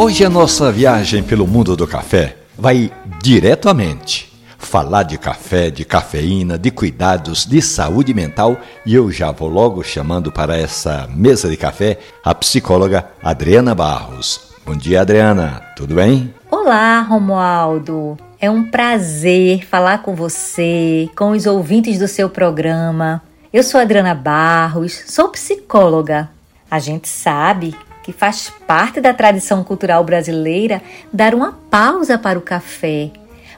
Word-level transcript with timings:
Hoje 0.00 0.24
a 0.24 0.30
nossa 0.30 0.70
viagem 0.70 1.24
pelo 1.24 1.44
mundo 1.44 1.74
do 1.74 1.84
café 1.84 2.36
vai 2.56 2.88
diretamente 3.20 4.32
falar 4.56 5.02
de 5.02 5.18
café, 5.18 5.70
de 5.70 5.84
cafeína, 5.84 6.56
de 6.56 6.70
cuidados, 6.70 7.44
de 7.44 7.60
saúde 7.60 8.14
mental 8.14 8.56
e 8.86 8.94
eu 8.94 9.10
já 9.10 9.32
vou 9.32 9.48
logo 9.48 9.82
chamando 9.82 10.30
para 10.30 10.56
essa 10.56 11.08
mesa 11.10 11.48
de 11.48 11.56
café 11.56 11.98
a 12.24 12.32
psicóloga 12.32 13.10
Adriana 13.20 13.74
Barros. 13.74 14.52
Bom 14.64 14.76
dia, 14.76 15.00
Adriana. 15.00 15.62
Tudo 15.74 15.96
bem? 15.96 16.32
Olá, 16.48 17.00
Romualdo. 17.00 18.16
É 18.40 18.48
um 18.48 18.70
prazer 18.70 19.66
falar 19.66 20.04
com 20.04 20.14
você, 20.14 21.10
com 21.16 21.32
os 21.32 21.44
ouvintes 21.44 21.98
do 21.98 22.06
seu 22.06 22.30
programa. 22.30 23.20
Eu 23.52 23.64
sou 23.64 23.80
Adriana 23.80 24.14
Barros, 24.14 24.92
sou 25.08 25.28
psicóloga. 25.30 26.30
A 26.70 26.78
gente 26.78 27.08
sabe 27.08 27.74
que 28.08 28.12
faz 28.14 28.50
parte 28.66 29.02
da 29.02 29.12
tradição 29.12 29.62
cultural 29.62 30.02
brasileira 30.02 30.80
dar 31.12 31.34
uma 31.34 31.52
pausa 31.52 32.16
para 32.16 32.38
o 32.38 32.42
café. 32.42 33.10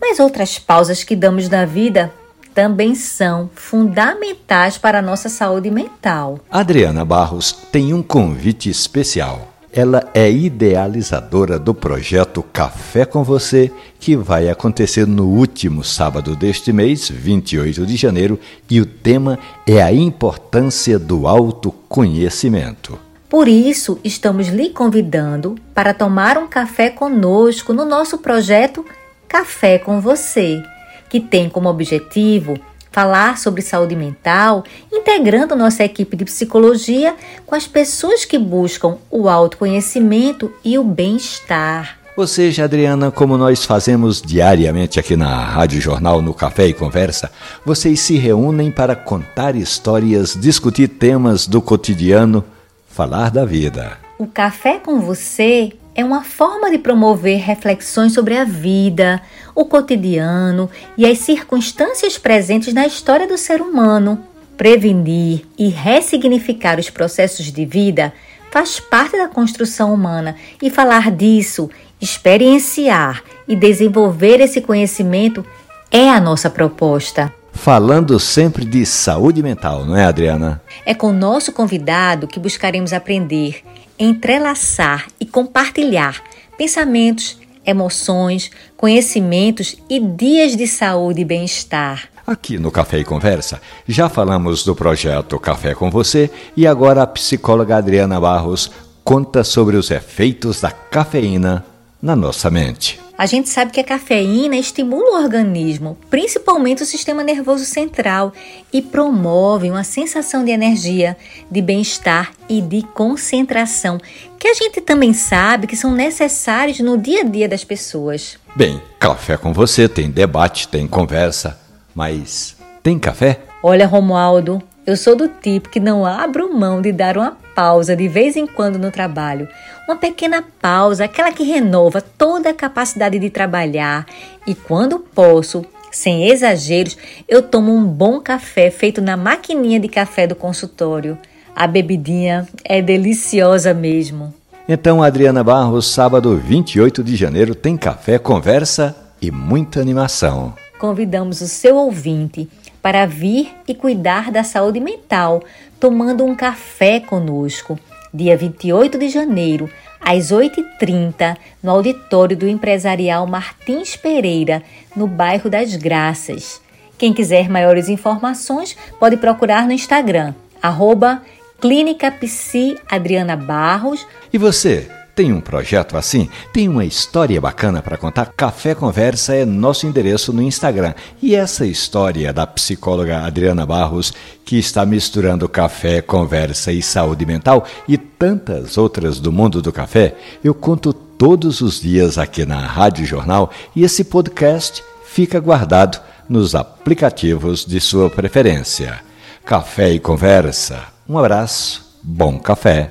Mas 0.00 0.18
outras 0.18 0.58
pausas 0.58 1.04
que 1.04 1.14
damos 1.14 1.48
na 1.48 1.64
vida 1.64 2.12
também 2.52 2.96
são 2.96 3.48
fundamentais 3.54 4.76
para 4.76 4.98
a 4.98 5.02
nossa 5.02 5.28
saúde 5.28 5.70
mental. 5.70 6.40
Adriana 6.50 7.04
Barros 7.04 7.52
tem 7.70 7.94
um 7.94 8.02
convite 8.02 8.68
especial. 8.68 9.46
Ela 9.72 10.10
é 10.12 10.28
idealizadora 10.28 11.56
do 11.56 11.72
projeto 11.72 12.42
Café 12.42 13.04
com 13.04 13.22
Você, 13.22 13.70
que 14.00 14.16
vai 14.16 14.48
acontecer 14.48 15.06
no 15.06 15.28
último 15.28 15.84
sábado 15.84 16.34
deste 16.34 16.72
mês, 16.72 17.08
28 17.08 17.86
de 17.86 17.96
janeiro, 17.96 18.40
e 18.68 18.80
o 18.80 18.86
tema 18.86 19.38
é 19.64 19.80
a 19.80 19.92
importância 19.92 20.98
do 20.98 21.28
autoconhecimento. 21.28 22.98
Por 23.32 23.48
isso, 23.48 23.98
estamos 24.04 24.48
lhe 24.48 24.68
convidando 24.68 25.56
para 25.74 25.94
tomar 25.94 26.36
um 26.36 26.46
café 26.46 26.90
conosco 26.90 27.72
no 27.72 27.82
nosso 27.82 28.18
projeto 28.18 28.84
Café 29.26 29.78
com 29.78 30.02
Você, 30.02 30.62
que 31.08 31.18
tem 31.18 31.48
como 31.48 31.70
objetivo 31.70 32.58
falar 32.90 33.38
sobre 33.38 33.62
saúde 33.62 33.96
mental, 33.96 34.64
integrando 34.92 35.56
nossa 35.56 35.82
equipe 35.82 36.14
de 36.14 36.26
psicologia 36.26 37.14
com 37.46 37.54
as 37.54 37.66
pessoas 37.66 38.26
que 38.26 38.38
buscam 38.38 38.98
o 39.10 39.30
autoconhecimento 39.30 40.52
e 40.62 40.78
o 40.78 40.84
bem-estar. 40.84 42.00
Ou 42.14 42.26
seja, 42.26 42.64
Adriana, 42.64 43.10
como 43.10 43.38
nós 43.38 43.64
fazemos 43.64 44.20
diariamente 44.20 45.00
aqui 45.00 45.16
na 45.16 45.42
Rádio 45.42 45.80
Jornal, 45.80 46.20
no 46.20 46.34
Café 46.34 46.66
e 46.66 46.74
Conversa, 46.74 47.32
vocês 47.64 47.98
se 48.00 48.18
reúnem 48.18 48.70
para 48.70 48.94
contar 48.94 49.56
histórias, 49.56 50.36
discutir 50.38 50.86
temas 50.86 51.46
do 51.46 51.62
cotidiano, 51.62 52.44
falar 52.92 53.30
da 53.30 53.44
vida. 53.44 53.98
O 54.18 54.26
Café 54.26 54.78
com 54.78 55.00
Você 55.00 55.72
é 55.94 56.04
uma 56.04 56.22
forma 56.22 56.70
de 56.70 56.78
promover 56.78 57.38
reflexões 57.38 58.12
sobre 58.12 58.36
a 58.36 58.44
vida, 58.44 59.20
o 59.54 59.64
cotidiano 59.64 60.70
e 60.96 61.06
as 61.06 61.18
circunstâncias 61.18 62.18
presentes 62.18 62.72
na 62.72 62.86
história 62.86 63.26
do 63.26 63.36
ser 63.36 63.60
humano. 63.60 64.22
Prevenir 64.56 65.46
e 65.58 65.68
ressignificar 65.68 66.78
os 66.78 66.90
processos 66.90 67.50
de 67.50 67.64
vida 67.64 68.12
faz 68.50 68.78
parte 68.78 69.16
da 69.16 69.26
construção 69.26 69.92
humana 69.92 70.36
e 70.60 70.68
falar 70.68 71.10
disso, 71.10 71.70
experienciar 72.00 73.24
e 73.48 73.56
desenvolver 73.56 74.40
esse 74.40 74.60
conhecimento 74.60 75.44
é 75.90 76.10
a 76.10 76.20
nossa 76.20 76.50
proposta. 76.50 77.32
Falando 77.52 78.18
sempre 78.18 78.64
de 78.64 78.84
saúde 78.84 79.42
mental, 79.42 79.84
não 79.84 79.96
é, 79.96 80.04
Adriana? 80.04 80.60
É 80.84 80.94
com 80.94 81.08
o 81.08 81.12
nosso 81.12 81.52
convidado 81.52 82.26
que 82.26 82.40
buscaremos 82.40 82.92
aprender 82.92 83.62
entrelaçar 84.02 85.06
e 85.20 85.24
compartilhar 85.24 86.22
pensamentos, 86.58 87.38
emoções, 87.64 88.50
conhecimentos 88.76 89.76
e 89.88 90.00
dias 90.00 90.56
de 90.56 90.66
saúde 90.66 91.20
e 91.20 91.24
bem-estar. 91.24 92.08
Aqui 92.26 92.58
no 92.58 92.70
Café 92.70 92.98
e 92.98 93.04
Conversa, 93.04 93.60
já 93.86 94.08
falamos 94.08 94.64
do 94.64 94.74
projeto 94.74 95.38
Café 95.38 95.74
com 95.74 95.90
Você 95.90 96.30
e 96.56 96.66
agora 96.66 97.02
a 97.02 97.06
psicóloga 97.06 97.76
Adriana 97.76 98.20
Barros 98.20 98.70
conta 99.04 99.42
sobre 99.44 99.76
os 99.76 99.90
efeitos 99.90 100.60
da 100.60 100.70
cafeína 100.70 101.64
na 102.00 102.14
nossa 102.14 102.50
mente. 102.50 103.01
A 103.16 103.26
gente 103.26 103.48
sabe 103.48 103.70
que 103.70 103.80
a 103.80 103.84
cafeína 103.84 104.56
estimula 104.56 105.10
o 105.12 105.22
organismo, 105.22 105.98
principalmente 106.08 106.82
o 106.82 106.86
sistema 106.86 107.22
nervoso 107.22 107.64
central, 107.64 108.32
e 108.72 108.80
promove 108.80 109.70
uma 109.70 109.84
sensação 109.84 110.44
de 110.44 110.50
energia, 110.50 111.16
de 111.50 111.60
bem-estar 111.60 112.32
e 112.48 112.60
de 112.60 112.82
concentração, 112.82 113.98
que 114.38 114.48
a 114.48 114.54
gente 114.54 114.80
também 114.80 115.12
sabe 115.12 115.66
que 115.66 115.76
são 115.76 115.92
necessários 115.92 116.80
no 116.80 116.96
dia 116.96 117.20
a 117.20 117.24
dia 117.24 117.48
das 117.48 117.64
pessoas. 117.64 118.38
Bem, 118.56 118.80
café 118.98 119.36
com 119.36 119.52
você 119.52 119.88
tem 119.88 120.10
debate, 120.10 120.68
tem 120.68 120.86
conversa, 120.86 121.60
mas 121.94 122.56
tem 122.82 122.98
café? 122.98 123.40
Olha, 123.62 123.86
Romualdo, 123.86 124.60
eu 124.84 124.96
sou 124.96 125.14
do 125.14 125.28
tipo 125.28 125.68
que 125.68 125.78
não 125.78 126.04
abro 126.04 126.52
mão 126.52 126.82
de 126.82 126.90
dar 126.90 127.16
uma 127.16 127.36
pausa 127.54 127.94
de 127.94 128.08
vez 128.08 128.36
em 128.36 128.46
quando 128.46 128.78
no 128.78 128.90
trabalho. 128.90 129.48
Uma 129.86 129.96
pequena 129.96 130.44
pausa, 130.60 131.04
aquela 131.04 131.30
que 131.32 131.44
renova 131.44 132.00
toda 132.00 132.50
a 132.50 132.54
capacidade 132.54 133.18
de 133.18 133.30
trabalhar. 133.30 134.06
E 134.44 134.54
quando 134.54 134.98
posso, 134.98 135.64
sem 135.92 136.28
exageros, 136.28 136.98
eu 137.28 137.42
tomo 137.42 137.72
um 137.72 137.84
bom 137.84 138.20
café 138.20 138.70
feito 138.70 139.00
na 139.00 139.16
maquininha 139.16 139.78
de 139.78 139.88
café 139.88 140.26
do 140.26 140.34
consultório. 140.34 141.16
A 141.54 141.66
bebidinha 141.66 142.48
é 142.64 142.82
deliciosa 142.82 143.72
mesmo. 143.72 144.34
Então, 144.68 145.02
Adriana 145.02 145.44
Barros, 145.44 145.92
sábado 145.92 146.36
28 146.36 147.04
de 147.04 147.14
janeiro, 147.14 147.54
tem 147.54 147.76
café, 147.76 148.18
conversa 148.18 148.96
e 149.20 149.30
muita 149.30 149.80
animação. 149.80 150.54
Convidamos 150.78 151.40
o 151.40 151.46
seu 151.46 151.76
ouvinte 151.76 152.48
para 152.82 153.06
vir 153.06 153.54
e 153.66 153.74
cuidar 153.74 154.30
da 154.30 154.42
saúde 154.42 154.80
mental, 154.80 155.42
tomando 155.78 156.24
um 156.24 156.34
café 156.34 156.98
conosco, 156.98 157.78
dia 158.12 158.36
28 158.36 158.98
de 158.98 159.08
janeiro, 159.08 159.70
às 160.00 160.32
8h30, 160.32 161.36
no 161.62 161.70
auditório 161.70 162.36
do 162.36 162.48
empresarial 162.48 163.26
Martins 163.26 163.96
Pereira, 163.96 164.62
no 164.96 165.06
bairro 165.06 165.48
das 165.48 165.76
Graças. 165.76 166.60
Quem 166.98 167.12
quiser 167.12 167.48
maiores 167.48 167.88
informações 167.88 168.76
pode 168.98 169.16
procurar 169.16 169.66
no 169.66 169.72
Instagram, 169.72 170.34
arroba 170.60 171.22
Clínica 171.60 172.10
Psi 172.10 172.76
Adriana 172.90 173.36
Barros. 173.36 174.04
E 174.32 174.38
você? 174.38 175.01
Tem 175.14 175.30
um 175.30 175.40
projeto 175.42 175.96
assim? 175.96 176.28
Tem 176.54 176.68
uma 176.68 176.86
história 176.86 177.38
bacana 177.38 177.82
para 177.82 177.98
contar? 177.98 178.32
Café 178.34 178.74
Conversa 178.74 179.34
é 179.34 179.44
nosso 179.44 179.86
endereço 179.86 180.32
no 180.32 180.42
Instagram. 180.42 180.94
E 181.20 181.34
essa 181.34 181.66
história 181.66 182.32
da 182.32 182.46
psicóloga 182.46 183.20
Adriana 183.20 183.66
Barros, 183.66 184.12
que 184.42 184.58
está 184.58 184.86
misturando 184.86 185.48
café, 185.48 186.00
conversa 186.00 186.72
e 186.72 186.82
saúde 186.82 187.26
mental 187.26 187.66
e 187.86 187.98
tantas 187.98 188.78
outras 188.78 189.20
do 189.20 189.30
mundo 189.30 189.60
do 189.60 189.70
café, 189.70 190.16
eu 190.42 190.54
conto 190.54 190.94
todos 190.94 191.60
os 191.60 191.80
dias 191.80 192.16
aqui 192.16 192.46
na 192.46 192.60
Rádio 192.60 193.04
Jornal 193.04 193.50
e 193.76 193.84
esse 193.84 194.04
podcast 194.04 194.82
fica 195.04 195.38
guardado 195.38 196.00
nos 196.26 196.54
aplicativos 196.54 197.66
de 197.66 197.78
sua 197.80 198.08
preferência. 198.08 199.00
Café 199.44 199.90
e 199.92 200.00
Conversa. 200.00 200.84
Um 201.06 201.18
abraço, 201.18 201.98
bom 202.02 202.38
café. 202.38 202.90